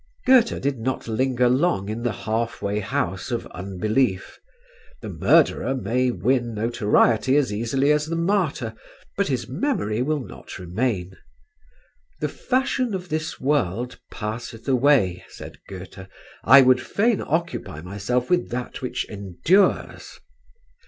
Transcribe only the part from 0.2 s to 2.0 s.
Goethe did not linger long